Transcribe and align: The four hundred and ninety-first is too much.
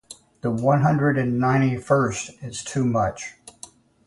The 0.41 0.49
four 0.57 0.79
hundred 0.79 1.19
and 1.19 1.37
ninety-first 1.39 2.31
is 2.41 2.63
too 2.63 2.83
much. 2.85 3.35